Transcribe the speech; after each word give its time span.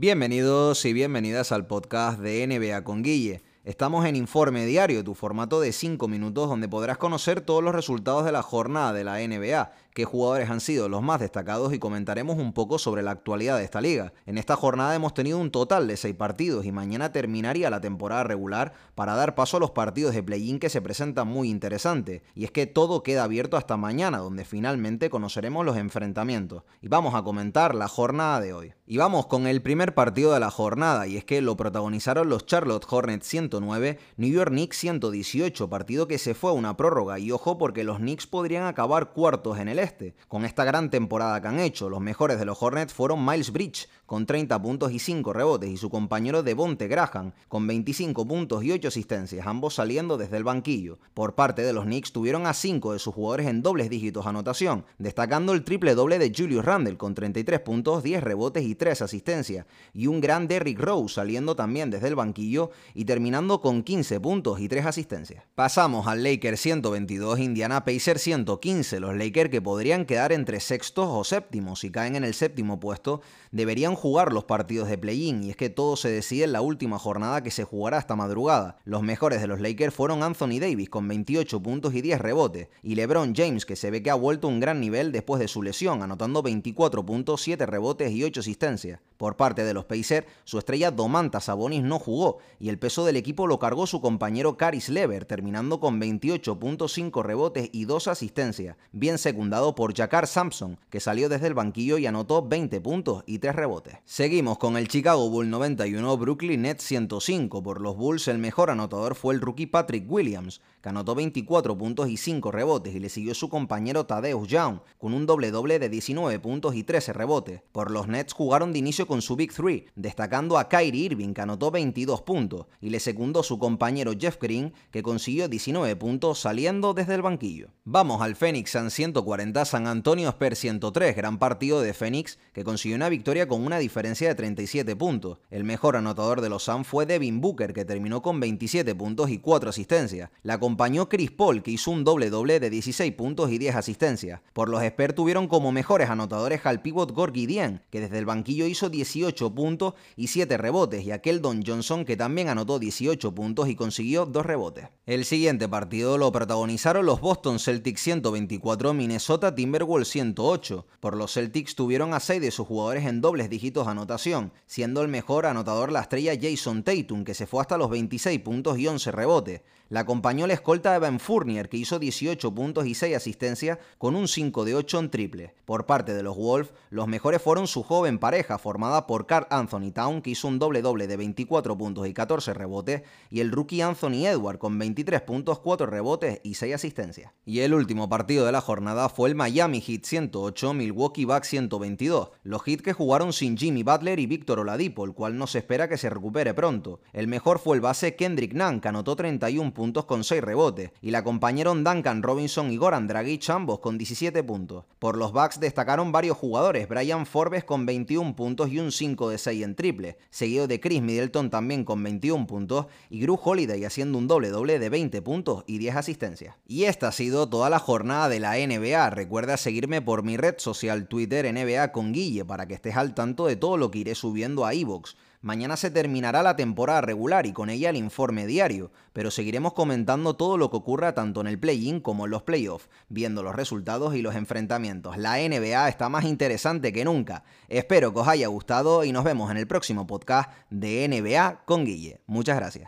Bienvenidos 0.00 0.84
y 0.84 0.92
bienvenidas 0.92 1.50
al 1.50 1.66
podcast 1.66 2.20
de 2.20 2.46
NBA 2.46 2.84
con 2.84 3.02
Guille. 3.02 3.42
Estamos 3.64 4.06
en 4.06 4.14
Informe 4.14 4.64
Diario, 4.64 5.02
tu 5.02 5.16
formato 5.16 5.60
de 5.60 5.72
5 5.72 6.06
minutos 6.06 6.48
donde 6.48 6.68
podrás 6.68 6.98
conocer 6.98 7.40
todos 7.40 7.64
los 7.64 7.74
resultados 7.74 8.24
de 8.24 8.30
la 8.30 8.44
jornada 8.44 8.92
de 8.92 9.02
la 9.02 9.18
NBA, 9.18 9.72
qué 9.94 10.04
jugadores 10.04 10.50
han 10.50 10.60
sido 10.60 10.88
los 10.88 11.02
más 11.02 11.18
destacados 11.18 11.74
y 11.74 11.80
comentaremos 11.80 12.38
un 12.38 12.52
poco 12.52 12.78
sobre 12.78 13.02
la 13.02 13.10
actualidad 13.10 13.58
de 13.58 13.64
esta 13.64 13.80
liga. 13.80 14.12
En 14.24 14.38
esta 14.38 14.54
jornada 14.54 14.94
hemos 14.94 15.14
tenido 15.14 15.36
un 15.36 15.50
total 15.50 15.88
de 15.88 15.96
6 15.96 16.14
partidos 16.14 16.64
y 16.64 16.70
mañana 16.70 17.10
terminaría 17.10 17.68
la 17.68 17.80
temporada 17.80 18.22
regular 18.22 18.74
para 18.94 19.16
dar 19.16 19.34
paso 19.34 19.56
a 19.56 19.60
los 19.60 19.72
partidos 19.72 20.14
de 20.14 20.22
play-in 20.22 20.60
que 20.60 20.70
se 20.70 20.80
presentan 20.80 21.26
muy 21.26 21.50
interesantes. 21.50 22.22
Y 22.36 22.44
es 22.44 22.52
que 22.52 22.68
todo 22.68 23.02
queda 23.02 23.24
abierto 23.24 23.56
hasta 23.56 23.76
mañana, 23.76 24.18
donde 24.18 24.44
finalmente 24.44 25.10
conoceremos 25.10 25.66
los 25.66 25.76
enfrentamientos. 25.76 26.62
Y 26.82 26.86
vamos 26.86 27.16
a 27.16 27.24
comentar 27.24 27.74
la 27.74 27.88
jornada 27.88 28.40
de 28.40 28.52
hoy. 28.52 28.77
Y 28.90 28.96
vamos 28.96 29.26
con 29.26 29.46
el 29.46 29.60
primer 29.60 29.92
partido 29.92 30.32
de 30.32 30.40
la 30.40 30.50
jornada, 30.50 31.06
y 31.06 31.18
es 31.18 31.24
que 31.26 31.42
lo 31.42 31.58
protagonizaron 31.58 32.30
los 32.30 32.46
Charlotte 32.46 32.86
Hornets 32.88 33.26
109, 33.26 33.98
New 34.16 34.30
York 34.30 34.48
Knicks 34.48 34.78
118, 34.78 35.68
partido 35.68 36.08
que 36.08 36.16
se 36.16 36.32
fue 36.32 36.52
a 36.52 36.54
una 36.54 36.74
prórroga, 36.74 37.18
y 37.18 37.30
ojo 37.30 37.58
porque 37.58 37.84
los 37.84 37.98
Knicks 37.98 38.26
podrían 38.26 38.64
acabar 38.64 39.10
cuartos 39.10 39.58
en 39.58 39.68
el 39.68 39.78
este. 39.78 40.14
Con 40.26 40.46
esta 40.46 40.64
gran 40.64 40.88
temporada 40.88 41.38
que 41.42 41.48
han 41.48 41.60
hecho, 41.60 41.90
los 41.90 42.00
mejores 42.00 42.38
de 42.38 42.46
los 42.46 42.62
Hornets 42.62 42.94
fueron 42.94 43.26
Miles 43.26 43.52
Bridge, 43.52 43.90
con 44.06 44.24
30 44.24 44.62
puntos 44.62 44.90
y 44.90 44.98
5 44.98 45.34
rebotes, 45.34 45.68
y 45.68 45.76
su 45.76 45.90
compañero 45.90 46.42
Devonte 46.42 46.88
Graham, 46.88 47.32
con 47.48 47.66
25 47.66 48.26
puntos 48.26 48.64
y 48.64 48.72
8 48.72 48.88
asistencias, 48.88 49.46
ambos 49.46 49.74
saliendo 49.74 50.16
desde 50.16 50.38
el 50.38 50.44
banquillo. 50.44 50.98
Por 51.12 51.34
parte 51.34 51.60
de 51.60 51.74
los 51.74 51.84
Knicks 51.84 52.12
tuvieron 52.12 52.46
a 52.46 52.54
5 52.54 52.94
de 52.94 52.98
sus 53.00 53.12
jugadores 53.12 53.48
en 53.48 53.60
dobles 53.60 53.90
dígitos 53.90 54.26
anotación, 54.26 54.86
destacando 54.96 55.52
el 55.52 55.62
triple 55.62 55.94
doble 55.94 56.18
de 56.18 56.32
Julius 56.34 56.64
Randle, 56.64 56.96
con 56.96 57.14
33 57.14 57.60
puntos, 57.60 58.02
10 58.02 58.22
rebotes 58.22 58.64
y 58.64 58.77
tres 58.78 59.02
asistencias, 59.02 59.66
y 59.92 60.06
un 60.06 60.20
gran 60.20 60.48
Derrick 60.48 60.78
Rose 60.78 61.16
saliendo 61.16 61.56
también 61.56 61.90
desde 61.90 62.08
el 62.08 62.14
banquillo 62.14 62.70
y 62.94 63.04
terminando 63.04 63.60
con 63.60 63.82
15 63.82 64.20
puntos 64.20 64.60
y 64.60 64.68
3 64.68 64.86
asistencias. 64.86 65.44
Pasamos 65.54 66.06
al 66.06 66.22
Lakers 66.22 66.60
122, 66.60 67.40
Indiana 67.40 67.84
Pacers 67.84 68.22
115. 68.22 69.00
Los 69.00 69.16
Lakers 69.16 69.50
que 69.50 69.60
podrían 69.60 70.04
quedar 70.04 70.32
entre 70.32 70.60
sextos 70.60 71.08
o 71.10 71.24
séptimos. 71.24 71.80
Si 71.80 71.90
caen 71.90 72.16
en 72.16 72.24
el 72.24 72.34
séptimo 72.34 72.80
puesto, 72.80 73.20
deberían 73.50 73.94
jugar 73.94 74.32
los 74.32 74.44
partidos 74.44 74.88
de 74.88 74.98
play-in 74.98 75.42
y 75.42 75.50
es 75.50 75.56
que 75.56 75.70
todo 75.70 75.96
se 75.96 76.10
decide 76.10 76.44
en 76.44 76.52
la 76.52 76.60
última 76.60 76.98
jornada 76.98 77.42
que 77.42 77.50
se 77.50 77.64
jugará 77.64 77.98
esta 77.98 78.16
madrugada. 78.16 78.78
Los 78.84 79.02
mejores 79.02 79.40
de 79.40 79.46
los 79.46 79.60
Lakers 79.60 79.94
fueron 79.94 80.22
Anthony 80.22 80.60
Davis 80.60 80.88
con 80.88 81.08
28 81.08 81.62
puntos 81.62 81.94
y 81.94 82.00
10 82.00 82.20
rebotes 82.20 82.68
y 82.82 82.94
LeBron 82.94 83.34
James 83.34 83.66
que 83.66 83.76
se 83.76 83.90
ve 83.90 84.02
que 84.02 84.10
ha 84.10 84.14
vuelto 84.14 84.46
a 84.46 84.50
un 84.50 84.60
gran 84.60 84.80
nivel 84.80 85.12
después 85.12 85.40
de 85.40 85.48
su 85.48 85.62
lesión, 85.62 86.02
anotando 86.02 86.42
24 86.42 87.04
puntos, 87.04 87.42
7 87.42 87.66
rebotes 87.66 88.12
y 88.12 88.24
8 88.24 88.40
asistencias 88.40 88.67
distancia. 88.76 89.07
Por 89.18 89.36
parte 89.36 89.64
de 89.64 89.74
los 89.74 89.84
Pacers, 89.84 90.26
su 90.44 90.58
estrella 90.58 90.92
Domantas 90.92 91.44
Sabonis 91.44 91.82
no 91.82 91.98
jugó 91.98 92.38
y 92.60 92.68
el 92.68 92.78
peso 92.78 93.04
del 93.04 93.16
equipo 93.16 93.48
lo 93.48 93.58
cargó 93.58 93.86
su 93.88 94.00
compañero 94.00 94.56
Caris 94.56 94.88
Lever, 94.88 95.24
terminando 95.24 95.80
con 95.80 96.00
28.5 96.00 97.22
rebotes 97.22 97.68
y 97.72 97.84
2 97.84 98.06
asistencias, 98.06 98.76
bien 98.92 99.18
secundado 99.18 99.74
por 99.74 99.92
Jakar 99.92 100.28
Sampson, 100.28 100.78
que 100.88 101.00
salió 101.00 101.28
desde 101.28 101.48
el 101.48 101.54
banquillo 101.54 101.98
y 101.98 102.06
anotó 102.06 102.46
20 102.46 102.80
puntos 102.80 103.24
y 103.26 103.40
3 103.40 103.56
rebotes. 103.56 103.96
Seguimos 104.04 104.58
con 104.58 104.76
el 104.76 104.86
Chicago 104.86 105.28
Bull 105.28 105.50
91, 105.50 106.16
Brooklyn 106.16 106.62
Nets 106.62 106.84
105. 106.84 107.60
Por 107.60 107.80
los 107.80 107.96
Bulls, 107.96 108.28
el 108.28 108.38
mejor 108.38 108.70
anotador 108.70 109.16
fue 109.16 109.34
el 109.34 109.40
rookie 109.40 109.66
Patrick 109.66 110.08
Williams, 110.08 110.60
que 110.80 110.90
anotó 110.90 111.16
24 111.16 111.76
puntos 111.76 112.08
y 112.08 112.16
5 112.16 112.52
rebotes, 112.52 112.94
y 112.94 113.00
le 113.00 113.08
siguió 113.08 113.34
su 113.34 113.48
compañero 113.48 114.06
Tadeusz 114.06 114.46
Young, 114.46 114.78
con 114.96 115.12
un 115.12 115.26
doble-doble 115.26 115.80
de 115.80 115.88
19 115.88 116.38
puntos 116.38 116.76
y 116.76 116.84
13 116.84 117.12
rebotes. 117.14 117.62
Por 117.72 117.90
los 117.90 118.06
Nets 118.06 118.32
jugaron 118.32 118.72
de 118.72 118.78
inicio 118.78 119.07
con 119.08 119.22
su 119.22 119.34
Big 119.34 119.52
Three, 119.52 119.86
destacando 119.96 120.58
a 120.58 120.68
Kyrie 120.68 121.06
Irving, 121.06 121.34
que 121.34 121.40
anotó 121.40 121.72
22 121.72 122.22
puntos, 122.22 122.66
y 122.80 122.90
le 122.90 123.00
secundó 123.00 123.42
su 123.42 123.58
compañero 123.58 124.12
Jeff 124.16 124.38
Green, 124.40 124.72
que 124.92 125.02
consiguió 125.02 125.48
19 125.48 125.96
puntos 125.96 126.38
saliendo 126.38 126.94
desde 126.94 127.16
el 127.16 127.22
banquillo. 127.22 127.70
Vamos 127.84 128.22
al 128.22 128.36
Phoenix 128.36 128.70
Sun 128.70 128.90
140, 128.90 129.64
San 129.64 129.86
Antonio 129.88 130.28
Spurs 130.28 130.58
103, 130.58 131.16
gran 131.16 131.38
partido 131.38 131.80
de 131.80 131.94
Phoenix, 131.94 132.38
que 132.52 132.62
consiguió 132.62 132.96
una 132.96 133.08
victoria 133.08 133.48
con 133.48 133.64
una 133.64 133.78
diferencia 133.78 134.28
de 134.28 134.34
37 134.34 134.94
puntos. 134.94 135.38
El 135.50 135.64
mejor 135.64 135.96
anotador 135.96 136.40
de 136.40 136.50
los 136.50 136.62
Suns 136.62 136.86
fue 136.86 137.06
Devin 137.06 137.40
Booker, 137.40 137.72
que 137.72 137.84
terminó 137.84 138.22
con 138.22 138.38
27 138.38 138.94
puntos 138.94 139.30
y 139.30 139.38
4 139.38 139.70
asistencias. 139.70 140.30
La 140.42 140.54
acompañó 140.54 141.08
Chris 141.08 141.30
Paul, 141.30 141.62
que 141.62 141.70
hizo 141.70 141.90
un 141.90 142.04
doble-doble 142.04 142.60
de 142.60 142.70
16 142.70 143.12
puntos 143.14 143.50
y 143.50 143.58
10 143.58 143.76
asistencias. 143.76 144.40
Por 144.52 144.68
los 144.68 144.82
Spurs 144.82 145.14
tuvieron 145.14 145.48
como 145.48 145.72
mejores 145.72 146.10
anotadores 146.10 146.60
al 146.66 146.82
pivot 146.82 147.12
Gorgie 147.12 147.46
Dien, 147.46 147.80
que 147.90 148.00
desde 148.00 148.18
el 148.18 148.26
banquillo 148.26 148.66
hizo 148.66 148.90
18 148.98 149.54
puntos 149.54 149.94
y 150.16 150.26
7 150.26 150.56
rebotes, 150.56 151.04
y 151.04 151.12
a 151.12 151.20
Keldon 151.20 151.62
Johnson, 151.64 152.04
que 152.04 152.16
también 152.16 152.48
anotó 152.48 152.80
18 152.80 153.32
puntos 153.32 153.68
y 153.68 153.76
consiguió 153.76 154.26
2 154.26 154.44
rebotes. 154.44 154.88
El 155.06 155.24
siguiente 155.24 155.68
partido 155.68 156.18
lo 156.18 156.32
protagonizaron 156.32 157.06
los 157.06 157.20
Boston 157.20 157.60
Celtics 157.60 158.00
124, 158.02 158.94
Minnesota 158.94 159.54
Timberwolves 159.54 160.08
108. 160.08 160.86
Por 160.98 161.16
los 161.16 161.32
Celtics 161.32 161.76
tuvieron 161.76 162.12
a 162.12 162.18
6 162.18 162.40
de 162.40 162.50
sus 162.50 162.66
jugadores 162.66 163.06
en 163.06 163.20
dobles 163.20 163.48
dígitos 163.48 163.86
de 163.86 163.92
anotación, 163.92 164.52
siendo 164.66 165.00
el 165.02 165.08
mejor 165.08 165.46
anotador 165.46 165.92
la 165.92 166.00
estrella 166.00 166.36
Jason 166.40 166.82
Tatum, 166.82 167.24
que 167.24 167.34
se 167.34 167.46
fue 167.46 167.60
hasta 167.60 167.78
los 167.78 167.90
26 167.90 168.40
puntos 168.40 168.78
y 168.78 168.88
11 168.88 169.12
rebotes. 169.12 169.62
La 169.90 170.00
acompañó 170.00 170.46
la 170.46 170.52
escolta 170.52 170.94
Evan 170.94 171.18
Fournier, 171.18 171.70
que 171.70 171.78
hizo 171.78 171.98
18 171.98 172.54
puntos 172.54 172.86
y 172.86 172.94
6 172.94 173.16
asistencias 173.16 173.78
con 173.96 174.16
un 174.16 174.28
5 174.28 174.66
de 174.66 174.74
8 174.74 174.98
en 174.98 175.10
triple. 175.10 175.54
Por 175.64 175.86
parte 175.86 176.12
de 176.12 176.22
los 176.22 176.36
Wolves, 176.36 176.72
los 176.90 177.08
mejores 177.08 177.40
fueron 177.40 177.66
su 177.66 177.82
joven 177.82 178.18
pareja, 178.18 178.58
formada 178.58 178.87
por 179.06 179.26
Carl 179.26 179.46
Anthony 179.50 179.92
Town, 179.92 180.22
que 180.22 180.30
hizo 180.30 180.48
un 180.48 180.58
doble-doble 180.58 181.06
de 181.06 181.16
24 181.16 181.76
puntos 181.76 182.06
y 182.06 182.14
14 182.14 182.54
rebotes, 182.54 183.02
y 183.30 183.40
el 183.40 183.52
rookie 183.52 183.82
Anthony 183.82 184.26
Edward, 184.26 184.58
con 184.58 184.78
23 184.78 185.20
puntos, 185.22 185.58
4 185.58 185.86
rebotes 185.86 186.40
y 186.42 186.54
6 186.54 186.74
asistencias. 186.74 187.32
Y 187.44 187.60
el 187.60 187.74
último 187.74 188.08
partido 188.08 188.46
de 188.46 188.52
la 188.52 188.60
jornada 188.60 189.08
fue 189.08 189.28
el 189.28 189.34
Miami 189.34 189.80
Heat 189.80 190.04
108, 190.04 190.74
Milwaukee 190.74 191.24
Bucks 191.24 191.48
122. 191.48 192.30
Los 192.42 192.62
Heat 192.62 192.80
que 192.80 192.92
jugaron 192.92 193.32
sin 193.32 193.56
Jimmy 193.56 193.82
Butler 193.82 194.18
y 194.18 194.26
Víctor 194.26 194.60
Oladipo, 194.60 195.04
el 195.04 195.12
cual 195.12 195.36
no 195.36 195.46
se 195.46 195.58
espera 195.58 195.88
que 195.88 195.98
se 195.98 196.10
recupere 196.10 196.54
pronto. 196.54 197.00
El 197.12 197.28
mejor 197.28 197.58
fue 197.58 197.76
el 197.76 197.82
base 197.82 198.16
Kendrick 198.16 198.54
Nunn, 198.54 198.80
que 198.80 198.88
anotó 198.88 199.16
31 199.16 199.74
puntos 199.74 200.04
con 200.04 200.24
6 200.24 200.42
rebotes, 200.42 200.90
y 201.00 201.10
la 201.10 201.18
acompañaron 201.18 201.84
Duncan 201.84 202.22
Robinson 202.22 202.70
y 202.70 202.76
Goran 202.76 203.06
Dragic 203.06 203.48
ambos 203.50 203.78
con 203.80 203.98
17 203.98 204.42
puntos. 204.42 204.84
Por 204.98 205.16
los 205.16 205.32
Bucks 205.32 205.60
destacaron 205.60 206.12
varios 206.12 206.36
jugadores, 206.36 206.88
Brian 206.88 207.26
Forbes 207.26 207.64
con 207.64 207.86
21 207.86 208.34
puntos 208.34 208.70
y 208.70 208.77
un 208.82 208.92
5 208.92 209.30
de 209.30 209.38
6 209.38 209.62
en 209.62 209.74
triple, 209.74 210.18
seguido 210.30 210.66
de 210.66 210.80
Chris 210.80 211.02
Middleton 211.02 211.50
también 211.50 211.84
con 211.84 212.02
21 212.02 212.46
puntos 212.46 212.86
y 213.10 213.20
Gru 213.20 213.38
Holiday 213.42 213.84
haciendo 213.84 214.18
un 214.18 214.28
doble 214.28 214.50
doble 214.50 214.78
de 214.78 214.88
20 214.88 215.22
puntos 215.22 215.64
y 215.66 215.78
10 215.78 215.96
asistencias. 215.96 216.56
Y 216.66 216.84
esta 216.84 217.08
ha 217.08 217.12
sido 217.12 217.48
toda 217.48 217.70
la 217.70 217.78
jornada 217.78 218.28
de 218.28 218.40
la 218.40 218.54
NBA. 218.56 219.10
Recuerda 219.10 219.56
seguirme 219.56 220.02
por 220.02 220.22
mi 220.22 220.36
red 220.36 220.56
social 220.58 221.08
Twitter 221.08 221.52
NBA 221.52 221.92
con 221.92 222.12
Guille 222.12 222.44
para 222.44 222.66
que 222.66 222.74
estés 222.74 222.96
al 222.96 223.14
tanto 223.14 223.46
de 223.46 223.56
todo 223.56 223.76
lo 223.76 223.90
que 223.90 223.98
iré 224.00 224.14
subiendo 224.14 224.66
a 224.66 224.74
iVoox. 224.74 225.14
Mañana 225.40 225.76
se 225.76 225.90
terminará 225.90 226.42
la 226.42 226.56
temporada 226.56 227.00
regular 227.00 227.46
y 227.46 227.52
con 227.52 227.70
ella 227.70 227.90
el 227.90 227.96
informe 227.96 228.46
diario, 228.46 228.90
pero 229.12 229.30
seguiremos 229.30 229.72
comentando 229.72 230.34
todo 230.34 230.58
lo 230.58 230.70
que 230.70 230.78
ocurra 230.78 231.14
tanto 231.14 231.40
en 231.40 231.46
el 231.46 231.60
play-in 231.60 232.00
como 232.00 232.24
en 232.24 232.32
los 232.32 232.42
playoffs, 232.42 232.88
viendo 233.08 233.44
los 233.44 233.54
resultados 233.54 234.16
y 234.16 234.22
los 234.22 234.34
enfrentamientos. 234.34 235.16
La 235.16 235.36
NBA 235.36 235.88
está 235.88 236.08
más 236.08 236.24
interesante 236.24 236.92
que 236.92 237.04
nunca. 237.04 237.44
Espero 237.68 238.12
que 238.12 238.20
os 238.20 238.28
haya 238.28 238.48
gustado 238.48 239.04
y 239.04 239.12
nos 239.12 239.22
vemos 239.22 239.50
en 239.50 239.58
el 239.58 239.68
próximo 239.68 240.06
podcast 240.08 240.50
de 240.70 241.06
NBA 241.08 241.64
con 241.64 241.84
Guille. 241.84 242.20
Muchas 242.26 242.56
gracias. 242.56 242.86